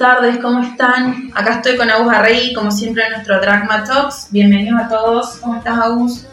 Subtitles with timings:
[0.00, 1.30] tardes, ¿cómo están?
[1.34, 4.28] Acá estoy con Agus Arrey, como siempre en nuestro Dragma Talks.
[4.30, 6.26] Bienvenidos a todos, ¿cómo estás Agus?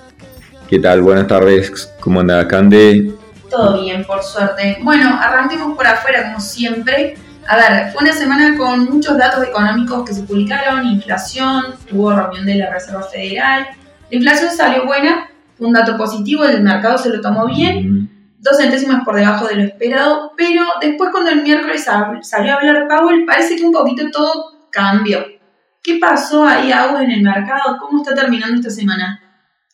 [0.69, 1.01] ¿Qué tal?
[1.01, 3.11] Buenas tardes, ¿cómo anda Cande?
[3.49, 4.77] Todo bien, por suerte.
[4.83, 7.17] Bueno, arranquemos por afuera como siempre.
[7.45, 12.45] A ver, fue una semana con muchos datos económicos que se publicaron, inflación, hubo reunión
[12.45, 13.67] de la Reserva Federal.
[14.09, 18.09] La inflación salió buena, fue un dato positivo, el mercado se lo tomó bien,
[18.47, 21.85] dos centésimas por debajo de lo esperado, pero después cuando el miércoles
[22.21, 25.25] salió a hablar Powell, parece que un poquito todo cambió.
[25.83, 27.77] ¿Qué pasó ahí, Agus, en el mercado?
[27.79, 29.21] ¿Cómo está terminando esta semana?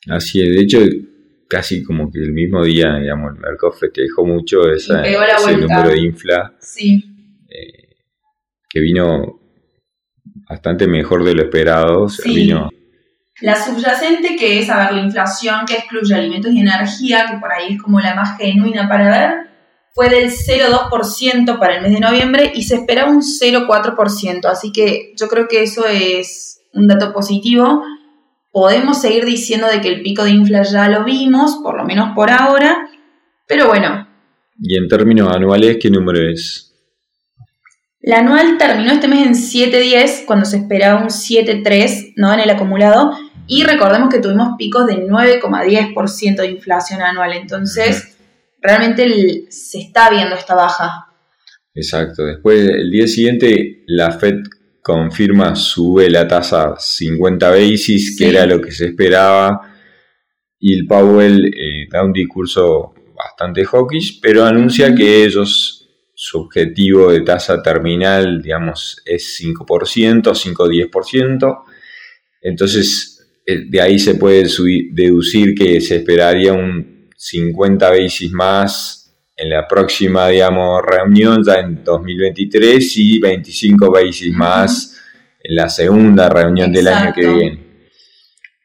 [0.10, 0.80] Así es, de hecho,
[1.50, 6.00] casi como que el mismo día, digamos, el mercado festejó mucho esa, ese número de
[6.00, 6.54] infla.
[6.60, 7.04] Sí.
[7.50, 7.96] Eh,
[8.70, 9.40] que vino
[10.48, 12.08] bastante mejor de lo esperado.
[12.26, 12.70] vino
[13.44, 17.52] la subyacente, que es, a ver, la inflación que excluye alimentos y energía, que por
[17.52, 19.34] ahí es como la más genuina para ver,
[19.94, 24.46] fue del 0,2% para el mes de noviembre y se esperaba un 0,4%.
[24.46, 27.84] Así que yo creo que eso es un dato positivo.
[28.50, 32.16] Podemos seguir diciendo de que el pico de infla ya lo vimos, por lo menos
[32.16, 32.88] por ahora,
[33.46, 34.08] pero bueno.
[34.58, 36.74] ¿Y en términos anuales qué número es?
[38.00, 42.34] La anual terminó este mes en 7.10, cuando se esperaba un 7.3 ¿no?
[42.34, 43.12] en el acumulado,
[43.48, 48.18] y recordemos que tuvimos picos de 9,10% de inflación anual, entonces
[48.62, 51.08] realmente se está viendo esta baja.
[51.76, 54.36] Exacto, después el día siguiente la Fed
[54.82, 59.74] confirma, sube la tasa 50 basis, que era lo que se esperaba,
[60.60, 65.84] y el Powell eh, da un discurso bastante hawkish, pero anuncia que ellos
[66.16, 71.64] su objetivo de tasa terminal, digamos, es 5%, 5-10%.
[72.42, 73.13] Entonces,
[73.46, 74.46] de ahí se puede
[74.92, 79.04] deducir que se esperaría un 50 basis más
[79.36, 85.02] en la próxima, digamos, reunión, ya en 2023, y 25 basis más
[85.44, 87.64] en la segunda reunión del año que viene.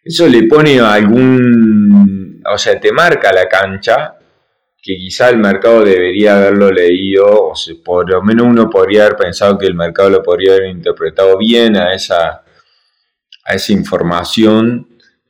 [0.04, 4.14] Eso le pone algún, o sea, te marca la cancha
[4.80, 7.52] que quizá el mercado debería haberlo leído, o
[7.84, 11.76] por lo menos uno podría haber pensado que el mercado lo podría haber interpretado bien
[11.76, 12.42] a esa,
[13.48, 14.86] a esa información,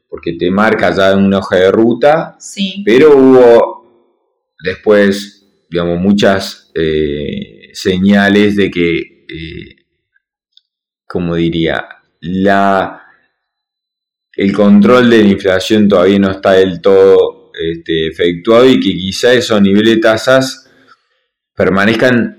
[0.09, 2.83] porque te marca ya en una hoja de ruta, sí.
[2.85, 3.79] pero hubo
[4.63, 9.77] después, digamos, muchas eh, señales de que, eh,
[11.07, 11.87] como diría,
[12.21, 13.03] la,
[14.33, 19.33] el control de la inflación todavía no está del todo este, efectuado y que quizá
[19.33, 20.71] esos niveles de tasas
[21.55, 22.38] permanezcan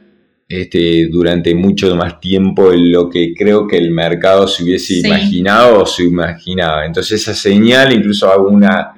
[0.51, 5.83] este, durante mucho más tiempo en lo que creo que el mercado se hubiese imaginado
[5.83, 6.87] o se imaginaba.
[6.87, 8.95] Entonces esa señal, incluso hago una,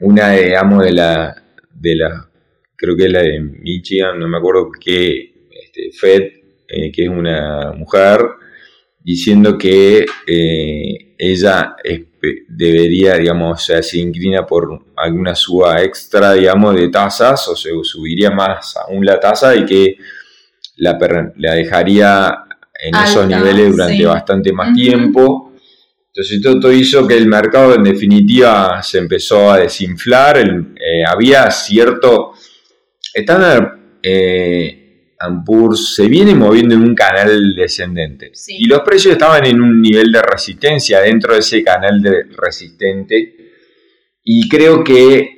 [0.00, 1.40] una digamos, de la,
[1.72, 2.28] de la,
[2.76, 6.22] creo que es la de Michigan, no me acuerdo qué, este, Fed,
[6.68, 8.22] eh, que es una mujer,
[8.98, 11.76] diciendo que eh, ella
[12.48, 17.70] debería, digamos, o sea, se inclina por alguna suba extra, digamos, de tasas, o se
[17.84, 19.96] subiría más aún la tasa y que
[20.76, 20.98] la,
[21.36, 22.44] la dejaría
[22.82, 25.52] en esos niveles durante bastante más tiempo.
[26.08, 32.32] Entonces todo, hizo que el mercado en definitiva se empezó a desinflar, eh, había cierto...
[33.14, 34.86] Standard eh,
[35.74, 38.32] se viene moviendo en un canal descendente.
[38.48, 43.34] Y los precios estaban en un nivel de resistencia dentro de ese canal de resistente.
[44.22, 45.35] Y creo que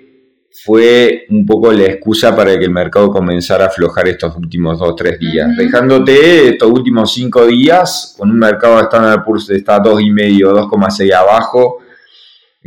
[0.64, 5.18] fue un poco la excusa para que el mercado comenzara a aflojar estos últimos 2-3
[5.18, 5.56] días.
[5.56, 11.12] Dejándote estos últimos 5 días con un mercado de Standard Poor's está a 2,5, 2,6
[11.12, 11.78] abajo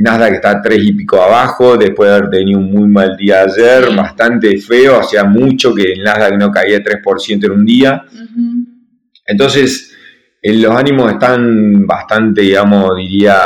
[0.01, 3.95] Nasdaq está tres y pico abajo, después de haber tenido un muy mal día ayer,
[3.95, 8.03] bastante feo, hacía mucho que el Nasdaq no caía 3% en un día.
[9.25, 9.93] Entonces,
[10.41, 13.41] los ánimos están bastante, digamos, diría,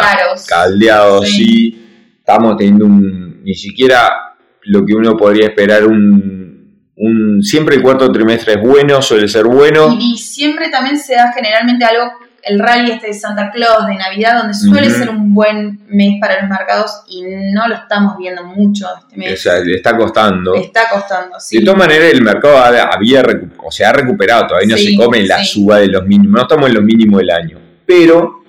[0.47, 1.81] caldeados, sí.
[2.19, 4.34] Estamos teniendo un, ni siquiera
[4.65, 9.45] lo que uno podría esperar, un, un siempre el cuarto trimestre es bueno, suele ser
[9.45, 9.95] bueno.
[9.99, 12.11] Y siempre también se da generalmente algo
[12.45, 16.39] el rally este de Santa Claus, de Navidad, donde suele ser un buen mes para
[16.39, 19.33] los mercados y no lo estamos viendo mucho este mes.
[19.33, 20.53] O sea, le está costando.
[20.53, 21.57] Le está costando, sí.
[21.57, 23.25] De todas maneras, el mercado había,
[23.57, 26.67] o se ha recuperado, todavía no se come la suba de los mínimos, no estamos
[26.67, 28.44] en los mínimos del año, pero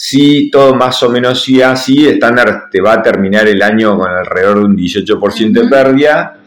[0.00, 4.08] sí, todo más o menos sí así, estándar te va a terminar el año con
[4.08, 6.40] alrededor de un 18% de pérdida,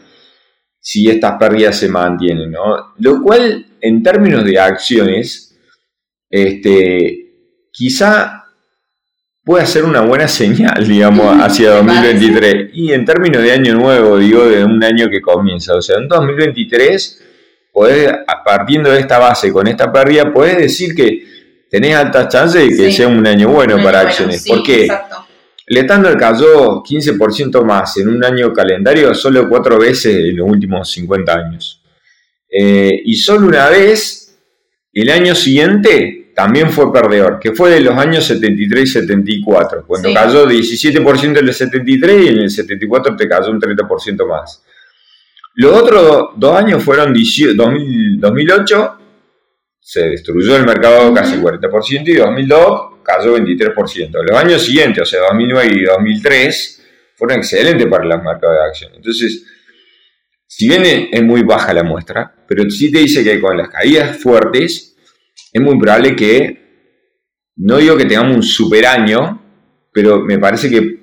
[0.80, 2.94] si estas pérdidas se mantienen, ¿no?
[2.98, 5.54] Lo cual, en términos de acciones,
[6.30, 8.46] este, quizá
[9.44, 12.70] pueda ser una buena señal, digamos, hacia 2023.
[12.72, 16.08] Y en términos de año nuevo, digo, de un año que comienza, o sea, en
[16.08, 17.22] 2023
[17.70, 18.14] podés,
[18.46, 21.31] partiendo de esta base, con esta pérdida, podés decir que
[21.72, 24.46] tenés altas chances de que sea un año bueno para acciones.
[24.46, 24.86] ¿Por qué?
[25.66, 30.90] El estándar cayó 15% más en un año calendario solo cuatro veces en los últimos
[30.90, 31.82] 50 años.
[32.46, 34.38] Eh, y solo una vez,
[34.92, 40.12] el año siguiente, también fue perdedor, que fue de los años 73 y 74, cuando
[40.12, 44.62] cayó 17% en el 73 y en el 74 te cayó un 30% más.
[45.54, 48.98] Los otros dos años fueron 2008,
[49.84, 54.22] se destruyó el mercado casi 40% y 2002 cayó 23%.
[54.22, 56.82] Los años siguientes, o sea, 2009 y 2003,
[57.16, 58.92] fueron excelentes para los mercados de acción.
[58.94, 59.44] Entonces,
[60.46, 64.18] si bien es muy baja la muestra, pero sí te dice que con las caídas
[64.18, 64.96] fuertes,
[65.52, 66.62] es muy probable que,
[67.56, 69.42] no digo que tengamos un super año,
[69.92, 71.00] pero me parece que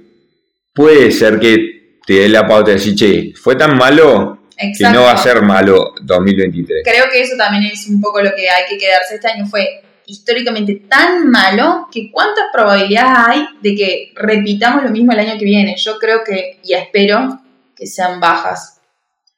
[0.74, 4.39] puede ser que te dé la pauta de decir, che, fue tan malo
[4.78, 6.84] que no va a ser malo 2023.
[6.84, 9.46] Creo que eso también es un poco lo que hay que quedarse este año.
[9.46, 15.38] Fue históricamente tan malo que cuántas probabilidades hay de que repitamos lo mismo el año
[15.38, 15.76] que viene.
[15.78, 17.40] Yo creo que, y espero,
[17.76, 18.82] que sean bajas.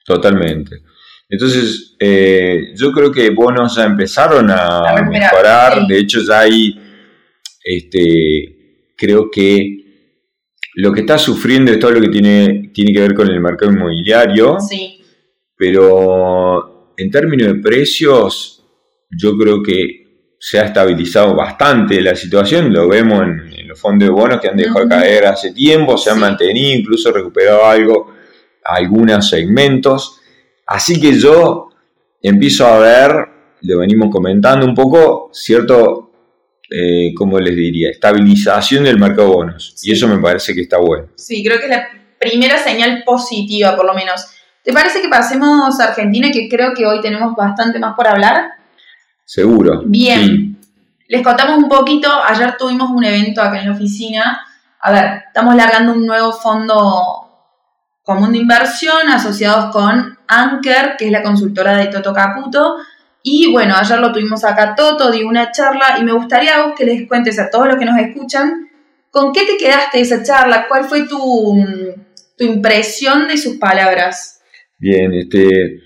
[0.05, 0.81] Totalmente.
[1.29, 5.85] Entonces, eh, yo creo que bonos ya empezaron a, mejorar.
[5.87, 6.77] De hecho, ya hay,
[7.63, 9.77] este, creo que
[10.75, 13.71] lo que está sufriendo es todo lo que tiene, tiene que ver con el mercado
[13.71, 14.59] inmobiliario.
[14.59, 15.00] Sí.
[15.61, 18.65] Pero en términos de precios,
[19.11, 22.73] yo creo que se ha estabilizado bastante la situación.
[22.73, 26.09] Lo vemos en, los fondos de bonos que han dejado de caer hace tiempo, se
[26.09, 28.11] han mantenido, incluso recuperado algo,
[28.63, 30.19] algunos segmentos.
[30.65, 31.69] Así que yo
[32.23, 33.11] empiezo a ver,
[33.61, 36.11] lo venimos comentando un poco, cierto,
[36.71, 37.91] eh, ¿cómo les diría?
[37.91, 39.75] Estabilización del mercado de bonos.
[39.83, 41.09] Y eso me parece que está bueno.
[41.17, 41.87] Sí, creo que es la
[42.19, 44.25] primera señal positiva, por lo menos.
[44.63, 48.51] ¿Te parece que pasemos a Argentina, que creo que hoy tenemos bastante más por hablar?
[49.25, 49.81] Seguro.
[49.85, 50.59] Bien.
[51.07, 54.45] Les contamos un poquito, ayer tuvimos un evento acá en la oficina.
[54.79, 57.27] A ver, estamos largando un nuevo fondo
[58.03, 62.77] común de inversión asociados con Anker, que es la consultora de Toto Caputo.
[63.23, 66.85] Y bueno, ayer lo tuvimos acá Toto, di una charla y me gustaría vos que
[66.85, 68.69] les cuentes a todos los que nos escuchan,
[69.11, 70.67] ¿con qué te quedaste de esa charla?
[70.67, 71.63] ¿Cuál fue tu,
[72.37, 74.40] tu impresión de sus palabras?
[74.81, 75.79] Bien, este,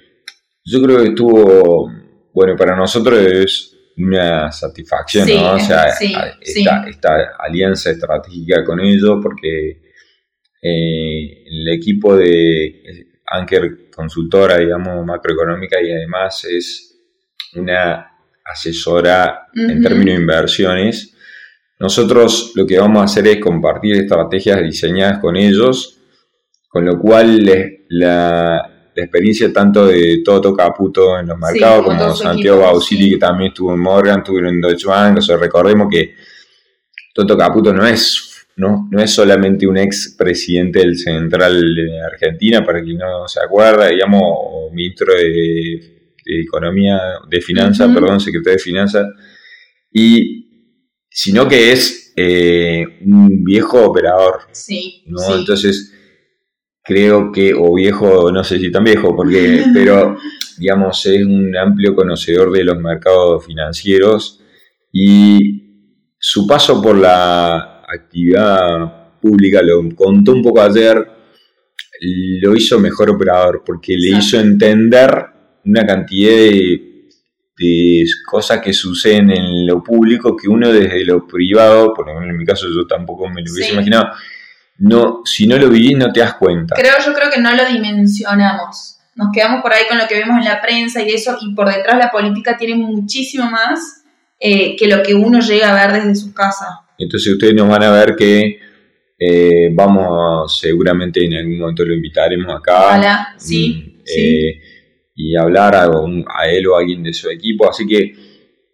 [0.64, 1.92] yo creo que estuvo,
[2.34, 5.56] bueno, para nosotros es una satisfacción, ¿no?
[5.56, 5.88] O sea,
[6.40, 9.82] esta, alianza estratégica con ellos, porque
[10.62, 16.98] eh, el equipo de Anker Consultora, digamos, macroeconómica y además es
[17.54, 18.14] una
[18.46, 21.18] asesora en términos de inversiones.
[21.82, 26.00] Nosotros lo que vamos a hacer es compartir estrategias diseñadas con ellos,
[26.70, 27.46] con lo cual
[27.90, 33.50] la, la experiencia tanto de Toto Caputo en los mercados como Santiago Bausili, que también
[33.50, 35.18] estuvo en Morgan, estuvo en Deutsche Bank.
[35.18, 36.16] O sea, recordemos que
[37.14, 42.66] Toto Caputo no es, no, no es solamente un ex presidente del Central de Argentina,
[42.66, 45.94] para quien no se acuerda, digamos, o ministro de,
[46.28, 49.06] Economía, de Finanzas, perdón, secretario de Finanzas,
[49.92, 50.46] y
[51.08, 54.42] sino que es eh, un viejo operador.
[54.52, 55.38] Sí, ¿no?
[55.38, 55.95] Entonces
[56.86, 60.18] creo que, o viejo, no sé si tan viejo, porque, pero
[60.58, 64.42] digamos, es un amplio conocedor de los mercados financieros
[64.92, 65.64] y
[66.18, 71.06] su paso por la actividad pública, lo contó un poco ayer,
[72.42, 75.26] lo hizo mejor operador, porque le hizo entender
[75.66, 76.92] una cantidad de,
[78.30, 82.46] cosas que suceden en lo público que uno desde lo privado, por ejemplo en mi
[82.46, 84.10] caso yo tampoco me lo hubiese imaginado,
[84.78, 86.76] no, si no lo vivís no te das cuenta.
[86.76, 88.98] Creo, yo creo que no lo dimensionamos.
[89.16, 91.74] Nos quedamos por ahí con lo que vemos en la prensa y eso, y por
[91.74, 94.04] detrás la política tiene muchísimo más
[94.40, 96.82] eh, que lo que uno llega a ver desde su casa.
[96.98, 98.60] Entonces ustedes nos van a ver que
[99.18, 102.88] eh, vamos, seguramente en algún momento lo invitaremos acá.
[102.88, 104.62] Ojalá, sí, mm, eh,
[105.16, 107.70] Y hablar a, a él o a alguien de su equipo.
[107.70, 108.14] Así que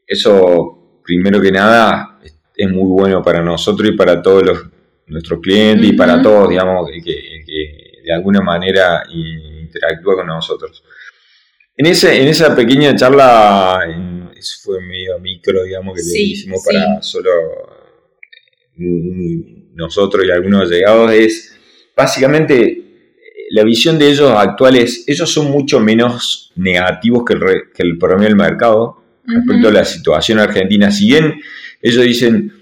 [0.07, 2.19] eso, primero que nada,
[2.55, 4.70] es muy bueno para nosotros y para todos los
[5.11, 7.41] nuestros clientes y para todos, digamos, que,
[8.03, 10.83] de alguna manera interactúa con nosotros.
[11.75, 13.81] En, ese, en esa pequeña charla,
[14.63, 17.29] fue medio micro, digamos, que le hicimos para solo
[18.77, 21.55] mm, nosotros y algunos llegados, es
[21.95, 22.77] básicamente
[23.51, 27.41] la visión de ellos actuales, ellos son mucho menos negativos que el,
[27.73, 30.89] que el promedio del mercado respecto a la situación argentina.
[30.89, 31.41] Si bien
[31.81, 32.60] ellos dicen,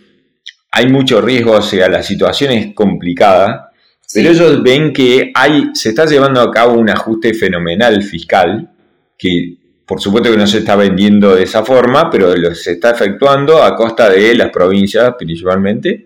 [0.79, 3.71] hay mucho riesgo, o sea, la situación es complicada,
[4.13, 8.71] pero ellos ven que hay, se está llevando a cabo un ajuste fenomenal fiscal
[9.17, 13.63] que por supuesto que no se está vendiendo de esa forma, pero se está efectuando
[13.63, 16.05] a costa de las provincias principalmente.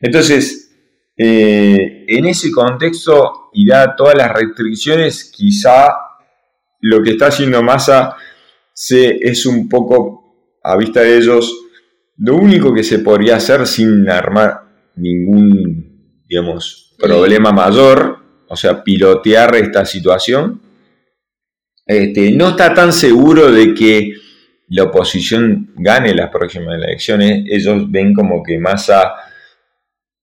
[0.00, 0.74] Entonces,
[1.14, 5.92] eh, en ese contexto y da todas las restricciones, quizá
[6.80, 8.16] lo que está haciendo Massa
[8.72, 11.61] se, es un poco, a vista de ellos,
[12.24, 14.62] lo único que se podría hacer sin armar
[14.94, 20.62] ningún, digamos, problema mayor, o sea, pilotear esta situación.
[21.84, 24.12] Este, no está tan seguro de que
[24.68, 27.44] la oposición gane las próximas elecciones.
[27.50, 29.14] Ellos ven como que Massa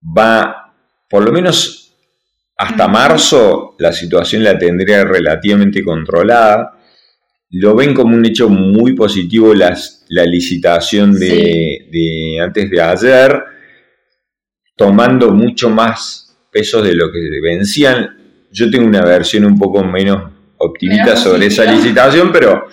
[0.02, 0.74] va,
[1.10, 1.94] por lo menos
[2.56, 6.78] hasta marzo, la situación la tendría relativamente controlada.
[7.50, 13.44] Lo ven como un hecho muy positivo las, la licitación de, antes de ayer,
[14.76, 18.18] tomando mucho más pesos de lo que vencían.
[18.52, 22.68] Yo tengo una versión un poco menos optimista sobre esa licitación, pero,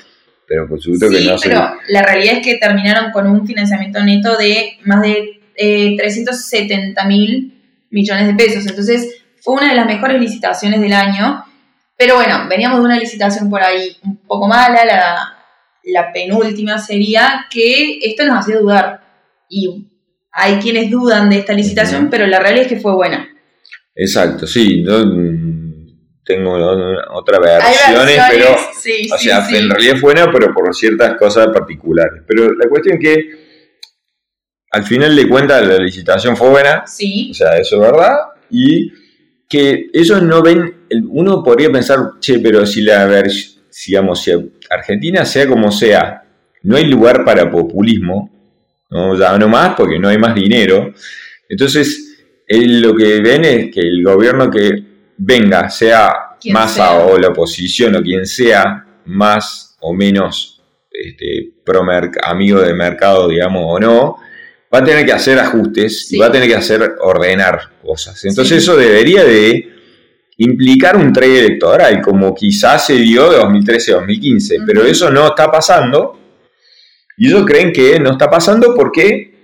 [0.48, 4.36] pero por supuesto que no pero la realidad es que terminaron con un financiamiento neto
[4.36, 7.52] de más de 370 eh, mil
[7.90, 8.66] millones de pesos.
[8.66, 11.44] Entonces, fue una de las mejores licitaciones del año.
[11.98, 15.35] Pero bueno, veníamos de una licitación por ahí un poco mala, la,
[15.86, 19.00] la penúltima sería que esto nos hacía dudar.
[19.48, 19.88] Y
[20.32, 23.28] hay quienes dudan de esta licitación, pero la realidad es que fue buena.
[23.94, 24.84] Exacto, sí.
[26.24, 26.52] tengo
[27.14, 32.22] otras versiones, pero o sea, en realidad es buena, pero por ciertas cosas particulares.
[32.26, 33.46] Pero la cuestión es que
[34.72, 36.86] al final de cuentas la licitación fue buena.
[36.86, 37.28] Sí.
[37.30, 38.16] O sea, eso es verdad.
[38.50, 38.92] Y
[39.48, 43.55] que ellos no ven, uno podría pensar, che, pero si la si,
[43.86, 44.32] digamos, si
[44.70, 46.22] Argentina sea como sea,
[46.62, 48.30] no hay lugar para populismo,
[48.90, 49.18] ¿no?
[49.18, 50.92] ya no más porque no hay más dinero.
[51.48, 54.82] Entonces, lo que ven es que el gobierno que
[55.18, 56.12] venga, sea
[56.52, 61.84] más o la oposición o quien sea, más o menos este, pro
[62.22, 64.16] amigo del mercado, digamos, o no,
[64.72, 68.24] va a tener que hacer ajustes y va a tener que hacer ordenar cosas.
[68.24, 69.75] Entonces eso debería de
[70.38, 75.28] implicar un trade electoral, como quizás se dio de 2013 a 2015, pero eso no
[75.28, 76.18] está pasando.
[77.16, 79.34] Y ellos creen que no está pasando porque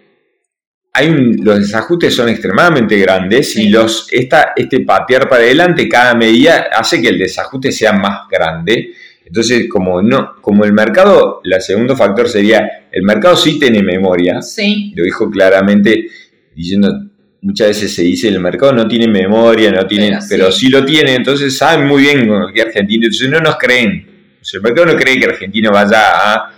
[0.93, 6.69] hay los desajustes son extremadamente grandes y los, esta, este patear para adelante cada medida
[6.71, 8.93] hace que el desajuste sea más grande
[9.33, 14.43] entonces, como no, como el mercado, el segundo factor sería, el mercado sí tiene memoria.
[14.43, 14.93] Sí.
[14.95, 16.07] Lo dijo claramente,
[16.55, 17.12] diciendo,
[17.43, 20.69] muchas veces se dice, el mercado no tiene memoria, no tiene, pero, sí.
[20.69, 24.37] lo tiene, entonces saben muy bien que Argentina, entonces no nos creen.
[24.53, 26.53] el mercado no cree que Argentina vaya a,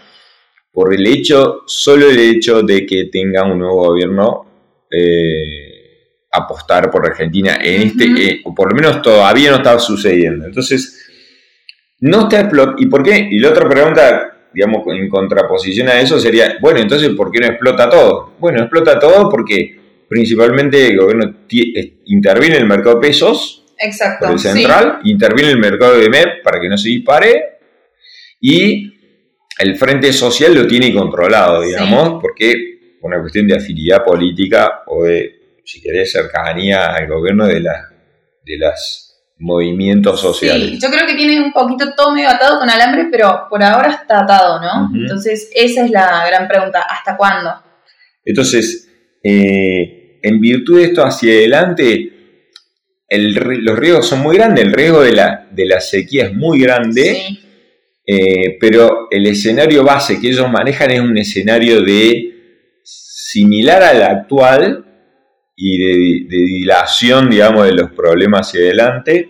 [0.71, 4.47] por el hecho, solo el hecho de que tenga un nuevo gobierno,
[4.91, 5.75] eh,
[6.31, 10.47] apostar por Argentina en este, eh, o por lo menos todavía no está sucediendo.
[10.47, 11.00] Entonces,
[12.00, 12.83] no está explotando.
[12.83, 13.29] ¿Y por qué?
[13.31, 17.47] Y la otra pregunta, digamos, en contraposición a eso sería, bueno, entonces, ¿por qué no
[17.47, 18.35] explota todo?
[18.38, 21.46] Bueno, explota todo porque principalmente el gobierno
[22.06, 26.42] interviene en el mercado de pesos, Exacto, el central, interviene en el mercado de MEP
[26.42, 27.58] para que no se dispare
[28.40, 28.92] y
[29.58, 35.04] el frente social lo tiene controlado, digamos, porque por una cuestión de afinidad política o
[35.04, 37.88] de, si querés, cercanía al gobierno de, la,
[38.44, 39.04] de las
[39.38, 40.70] movimientos sociales.
[40.70, 43.90] Sí, yo creo que tiene un poquito todo medio atado con alambre, pero por ahora
[43.90, 44.90] está atado, ¿no?
[44.94, 47.50] Entonces, esa es la gran pregunta, ¿hasta cuándo?
[48.25, 48.84] Entonces,
[49.25, 52.11] eh, en virtud de esto hacia adelante,
[53.11, 57.19] los riesgos son muy grandes, el riesgo de la, de la sequía es muy grande,
[58.07, 62.31] eh, pero el escenario base que ellos manejan es un escenario de
[62.83, 64.85] similar al actual,
[65.57, 69.28] y de, dilación, digamos, de los problemas hacia adelante,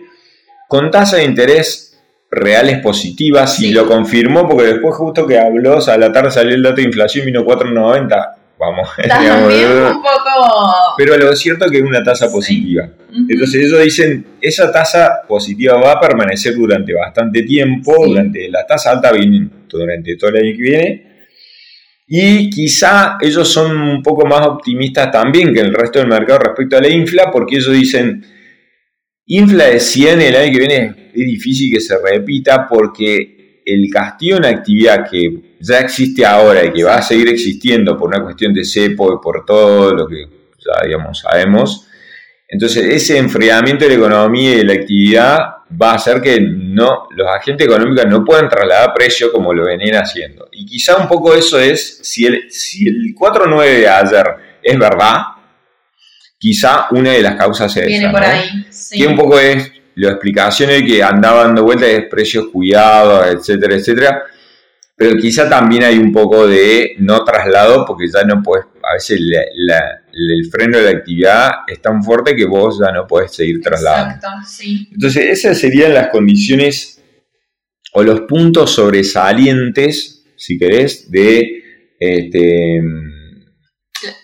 [0.67, 1.99] con tasa de interés
[2.31, 6.31] reales positivas, y lo confirmó porque después justo que habló, o sea, a la tarde
[6.31, 8.34] salió el dato de inflación, vino 4,90.
[8.57, 10.73] Vamos, digamos, un poco...
[10.97, 12.89] Pero lo cierto es que es una tasa positiva.
[13.29, 18.91] Entonces ellos dicen, esa tasa positiva va a permanecer durante bastante tiempo, durante la tasa
[18.91, 21.15] alta viene durante todo el año que viene,
[22.07, 26.77] y quizá ellos son un poco más optimistas también que el resto del mercado respecto
[26.77, 28.23] a la infla, porque ellos dicen,
[29.25, 34.37] infla de 100 el año que viene es difícil que se repita porque el castigo
[34.37, 38.53] en actividad que ya existe ahora y que va a seguir existiendo por una cuestión
[38.53, 40.25] de cepo y por todo lo que
[40.57, 41.87] ya digamos, sabemos,
[42.47, 45.39] entonces ese enfriamiento de la economía y de la actividad
[45.81, 49.95] va a hacer que no, los agentes económicos no puedan trasladar precio como lo venían
[49.95, 50.47] haciendo.
[50.51, 54.25] Y quizá un poco eso es, si el, si el 4.9 de ayer
[54.61, 55.15] es verdad,
[56.37, 58.67] quizá una de las causas es Viene por ahí.
[58.91, 63.75] Que un poco es la explicación de que andaba dando vueltas de precios cuidados, etcétera,
[63.75, 64.23] etcétera.
[64.97, 69.19] Pero quizá también hay un poco de no traslado porque ya no puedes, a veces
[69.19, 74.15] el freno de la actividad es tan fuerte que vos ya no puedes seguir trasladando.
[74.15, 74.87] Exacto, sí.
[74.93, 77.03] Entonces esas serían las condiciones
[77.91, 81.63] o los puntos sobresalientes, si querés, de
[81.99, 82.81] este,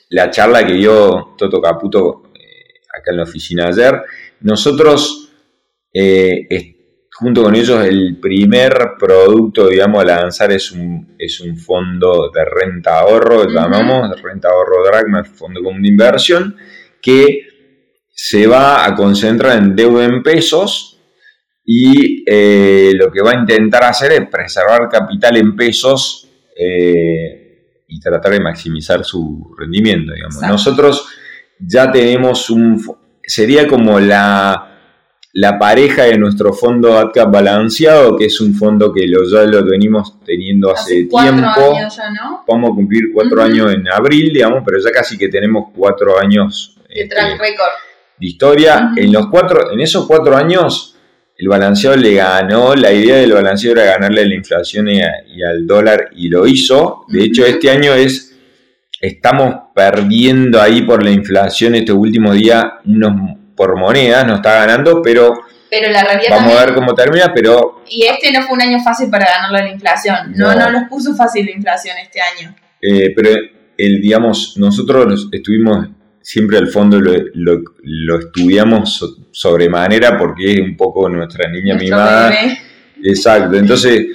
[0.10, 4.02] la charla que dio Toto Caputo eh, acá en la oficina ayer.
[4.40, 5.34] Nosotros
[5.94, 6.48] eh,
[7.22, 12.44] junto con ellos el primer producto, digamos, a lanzar es un, es un fondo de
[12.44, 16.58] renta ahorro, llamamos, de renta ahorro Dragma, fondo común de inversión,
[17.00, 17.48] que
[18.12, 21.00] se va a concentrar en deuda en pesos
[21.64, 28.00] y eh, lo que va a intentar hacer es preservar capital en pesos eh, y
[28.00, 30.42] tratar de maximizar su rendimiento, digamos.
[30.42, 31.08] Nosotros
[31.60, 32.84] ya tenemos un...
[33.24, 34.71] sería como la
[35.34, 39.64] la pareja de nuestro fondo AdCap balanceado, que es un fondo que lo, ya lo
[39.64, 41.20] venimos teniendo hace, tiempo.
[41.20, 42.44] Años ya, ¿no?
[42.48, 46.78] Vamos a cumplir cuatro años en abril, digamos, pero ya casi que tenemos cuatro años
[46.90, 47.16] de este.
[48.18, 48.92] De historia.
[48.96, 50.98] En los cuatro, en esos cuatro años,
[51.38, 55.66] el balanceado le ganó, la idea del balanceado era ganarle a la inflación y, al
[55.66, 57.06] dólar, y lo hizo.
[57.08, 58.38] De hecho, este año es,
[59.00, 65.04] estamos perdiendo ahí por la inflación este último día unos por monedas, no está ganando,
[65.04, 65.40] pero,
[65.70, 67.84] pero la vamos a ver cómo termina, pero...
[67.88, 71.14] Y este no fue un año fácil para ganarle la inflación, no, no, nos puso
[71.16, 72.56] fácil la inflación este año.
[72.82, 73.30] Eh, pero,
[73.78, 75.90] el, digamos, nosotros estuvimos
[76.24, 77.14] siempre al fondo, lo,
[77.84, 82.34] lo, estudiamos sobremanera porque es un poco nuestra niña mimada.
[83.04, 84.08] Exacto, entonces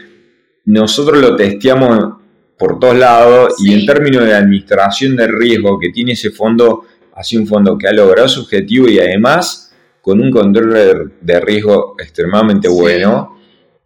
[0.64, 2.16] nosotros lo testeamos
[2.58, 6.84] por todos lados y en términos de administración de riesgo que tiene ese fondo
[7.16, 11.96] Así un fondo que ha logrado su objetivo y además con un control de riesgo
[11.98, 13.36] extremadamente bueno.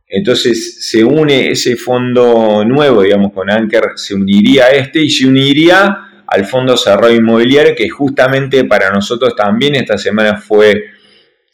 [0.06, 5.26] Entonces se une ese fondo nuevo, digamos, con Anker, se uniría a este y se
[5.26, 10.90] uniría al Fondo Cerrado Inmobiliario, que justamente para nosotros también esta semana fue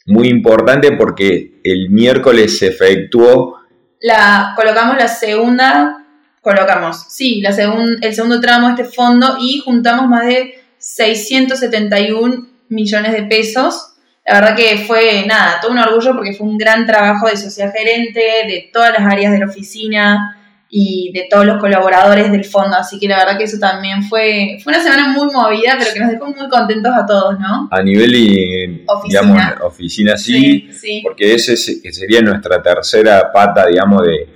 [0.07, 3.59] muy importante porque el miércoles se efectuó.
[4.01, 6.05] La, colocamos la segunda,
[6.41, 13.11] colocamos, sí, la el segundo tramo de este fondo y juntamos más de 671 millones
[13.13, 13.93] de pesos.
[14.25, 17.73] La verdad que fue, nada, todo un orgullo porque fue un gran trabajo de sociedad
[17.73, 20.36] gerente, de todas las áreas de la oficina
[20.69, 22.75] y de todos los colaboradores del fondo.
[22.75, 25.99] Así que la verdad que eso también fue, fue una semana muy movida, pero que
[25.99, 27.67] nos dejó muy contentos a todos, ¿no?
[27.71, 29.21] A nivel, y, oficina.
[29.21, 30.69] digamos, oficina sí,
[31.03, 34.29] porque ese sería nuestra tercera pata, digamos, de,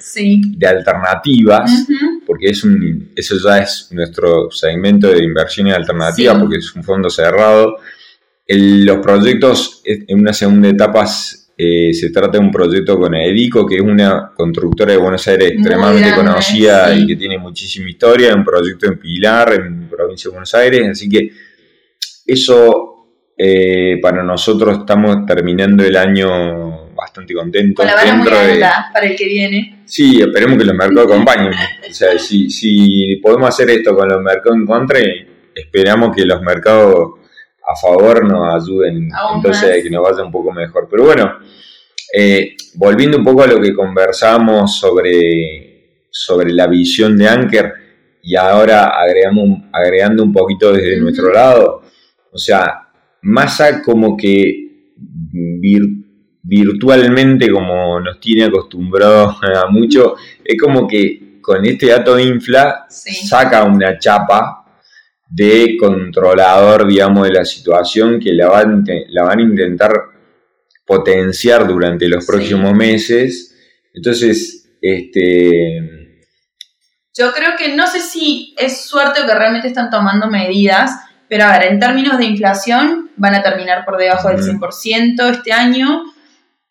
[0.58, 1.88] de alternativas
[2.32, 7.10] porque es un, eso ya es nuestro segmento de inversiones alternativas, porque es un fondo
[7.10, 7.76] cerrado.
[8.48, 11.06] los proyectos, en una segunda etapa,
[11.64, 15.52] eh, se trata de un proyecto con Edico, que es una constructora de Buenos Aires
[15.52, 20.56] extremadamente conocida y que tiene muchísima historia, un proyecto en Pilar, en provincia de Buenos
[20.56, 21.30] Aires, así que
[22.26, 23.06] eso
[23.38, 27.84] eh, para nosotros estamos terminando el año bastante contento.
[27.84, 28.36] la dentro
[28.92, 29.84] para el que viene.
[29.86, 31.54] Sí, esperemos que los mercados acompañen.
[31.90, 35.00] o sea, si, si podemos hacer esto con los mercados en contra,
[35.54, 37.21] esperamos que los mercados
[37.72, 40.88] a favor nos ayuden, entonces a que nos vaya un poco mejor.
[40.90, 41.38] Pero bueno,
[42.14, 47.74] eh, volviendo un poco a lo que conversamos sobre, sobre la visión de Anker
[48.24, 51.82] y ahora agregamos, agregando un poquito desde nuestro lado,
[52.32, 52.88] o sea,
[53.24, 54.62] Massa como que
[56.42, 63.64] virtualmente como nos tiene acostumbrados a mucho, es como que con este dato infla saca
[63.64, 64.61] una chapa
[65.32, 69.92] de controlador, digamos, de la situación que la van, la van a intentar
[70.86, 73.56] potenciar durante los próximos meses.
[73.94, 76.20] Entonces, este...
[77.18, 80.92] Yo creo que no sé si es suerte o que realmente están tomando medidas,
[81.28, 85.52] pero a ver, en términos de inflación van a terminar por debajo del 100% este
[85.52, 86.04] año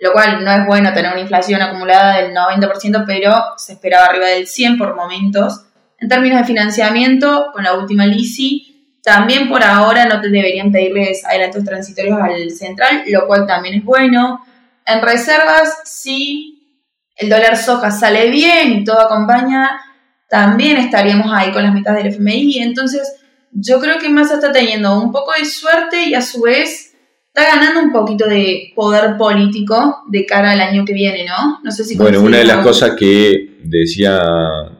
[0.00, 4.26] lo cual no es bueno tener una inflación acumulada del 90%, pero se esperaba arriba
[4.28, 5.66] del 100% por momentos.
[6.00, 11.24] En términos de financiamiento, con la última LISI, también por ahora no te deberían pedirles
[11.24, 14.44] adelantos transitorios al central, lo cual también es bueno.
[14.86, 16.86] En reservas, si
[17.16, 19.80] el dólar soja sale bien y todo acompaña,
[20.28, 22.62] también estaríamos ahí con las metas del FMI.
[22.62, 23.20] Entonces,
[23.52, 26.89] yo creo que Massa está teniendo un poco de suerte y a su vez
[27.32, 31.60] está ganando un poquito de poder político de cara al año que viene, ¿no?
[31.62, 31.96] No sé si...
[31.96, 34.20] Bueno, una de las cosas que decía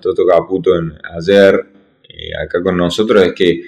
[0.01, 0.73] Toto Caputo
[1.17, 1.55] ayer
[2.09, 3.63] eh, acá con nosotros es que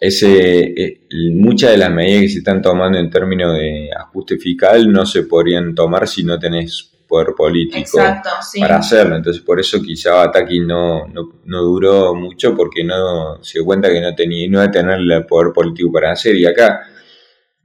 [0.00, 1.00] ese, eh,
[1.34, 5.24] muchas de las medidas que se están tomando en términos de ajuste fiscal no se
[5.24, 8.60] podrían tomar si no tenés poder político Exacto, sí.
[8.60, 9.16] para hacerlo.
[9.16, 13.90] Entonces por eso quizá Bataki no, no, no duró mucho porque no se dio cuenta
[13.90, 16.36] que no tenía, no iba a tener el poder político para hacer.
[16.36, 16.80] Y acá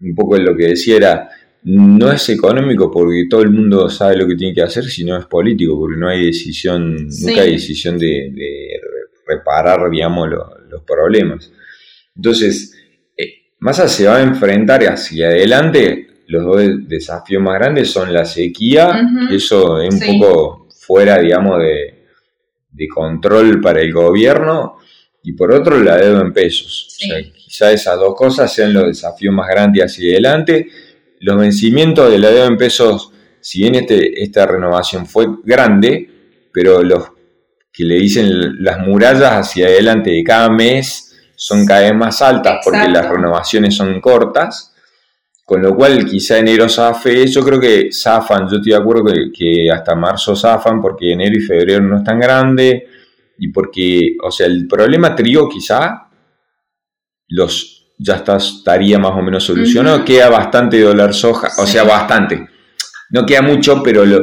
[0.04, 1.30] un poco lo que decía era,
[1.66, 5.26] no es económico porque todo el mundo sabe lo que tiene que hacer, sino es
[5.26, 7.26] político, porque no hay decisión, Sí.
[7.28, 8.68] nunca hay decisión de, de
[9.26, 11.52] reparar, digamos, lo- los problemas.
[12.16, 12.76] Entonces,
[13.18, 16.08] eh, Massa se va a enfrentar hacia adelante.
[16.28, 20.20] Los dos desafíos más grandes son la sequía, que eso es un Sí.
[20.20, 22.06] poco fuera, digamos, de,
[22.72, 24.78] de control para el gobierno,
[25.23, 26.88] y por otro, la deuda en pesos.
[26.89, 27.09] Sí.
[27.09, 30.67] O sea, quizá esas dos cosas sean los desafíos más grandes hacia adelante.
[31.21, 36.09] Los vencimientos de la deuda en pesos, si bien este, esta renovación fue grande,
[36.51, 37.05] pero los
[37.71, 42.59] que le dicen las murallas hacia adelante de cada mes son cada vez más altas
[42.63, 44.75] porque las renovaciones son cortas,
[45.45, 49.31] con lo cual quizá enero zafe, yo creo que zafan, yo estoy de acuerdo que,
[49.33, 52.88] que hasta marzo zafan porque enero y febrero no es tan grande
[53.38, 56.10] y porque, o sea, el problema trigo quizá
[57.28, 62.48] los ya está, estaría más o menos solucionado, queda bastante dólar soja, o sea, bastante,
[63.12, 64.22] no queda mucho, pero lo,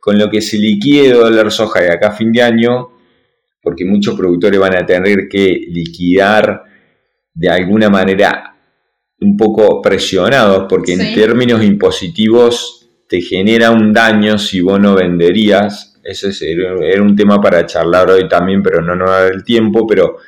[0.00, 2.90] con lo que se liquide dólar soja de acá a fin de año,
[3.62, 6.62] porque muchos productores van a tener que liquidar
[7.34, 8.56] de alguna manera
[9.20, 15.95] un poco presionados, porque en términos impositivos te genera un daño si vos no venderías.
[16.08, 19.86] Ese es- era un tema para charlar hoy también, pero no nos da el tiempo,
[19.86, 20.18] pero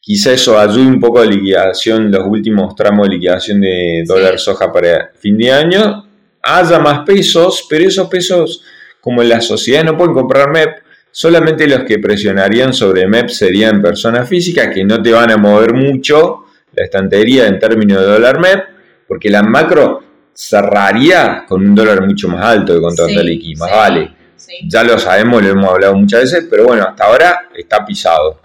[0.00, 4.72] quizá eso ayude un poco a liquidación, los últimos tramos de liquidación de dólar soja
[4.72, 6.04] para fin de año,
[6.42, 8.62] haya más pesos, pero esos pesos,
[9.00, 10.78] como en la sociedad no pueden comprar MEP,
[11.10, 15.74] solamente los que presionarían sobre MEP serían personas físicas que no te van a mover
[15.74, 18.64] mucho la estantería en términos de dólar MEP,
[19.06, 23.54] porque la macro cerraría con un dólar mucho más alto que con Sí, tanta liqui,
[23.56, 23.76] más sí.
[23.76, 24.10] vale.
[24.38, 24.54] Sí.
[24.66, 28.40] Ya lo sabemos, lo hemos hablado muchas veces, pero bueno, hasta ahora está pisado.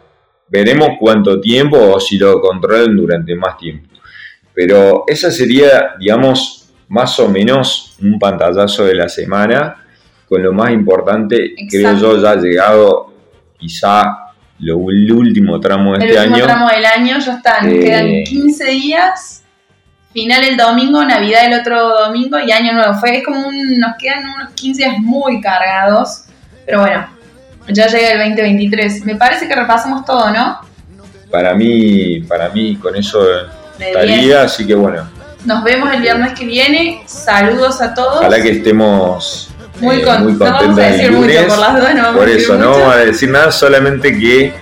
[0.50, 3.88] Veremos cuánto tiempo o si lo controlan durante más tiempo.
[4.54, 9.78] Pero esa sería, digamos, más o menos un pantallazo de la semana,
[10.28, 12.16] con lo más importante, creo Exacto.
[12.18, 13.14] yo, ya ha llegado
[13.58, 14.04] quizá
[14.60, 16.46] lo, el último tramo de El este último año.
[16.46, 19.43] tramo del año ya están, Eh, quedan 15 días.
[20.14, 22.94] Final el domingo, Navidad el otro domingo y Año Nuevo.
[22.96, 26.26] Fue, es como un, nos quedan unos 15 días muy cargados.
[26.66, 27.08] Pero bueno,
[27.70, 29.06] ya llega el 2023.
[29.06, 30.60] Me parece que repasamos todo, ¿no?
[31.32, 33.20] Para mí, para mí con eso
[33.80, 35.10] estaría, así que bueno,
[35.46, 37.02] Nos vemos el viernes que viene.
[37.08, 38.18] Saludos a todos.
[38.20, 39.50] ojalá que estemos
[39.82, 41.36] muy, eh, con- muy no vamos contentos a decir lunes.
[41.42, 42.80] mucho por las dudas, no vamos Por a decir eso, no mucho.
[42.80, 44.54] vamos a decir nada, solamente que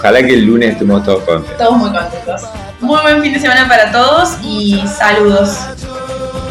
[0.00, 1.58] ojalá que el lunes estemos todos contentos.
[1.58, 2.42] Todos muy contentos.
[2.80, 5.58] Muy buen fin de semana para todos y saludos.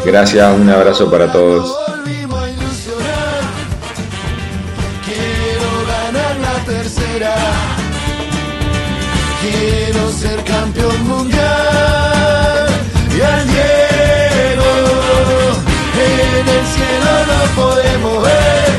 [0.04, 1.76] Gracias, un abrazo para todos.
[1.88, 3.40] Volvimos a ilusionar.
[5.04, 7.34] Quiero ganar la tercera.
[9.42, 12.68] Quiero ser campeón mundial.
[13.16, 14.70] Y al Diego
[15.98, 18.70] en el cielo lo podemos ver.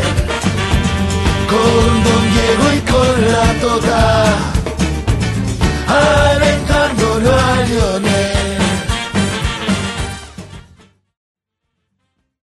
[1.49, 4.60] Con Don Diego y con la Tota.
[7.71, 8.10] yanı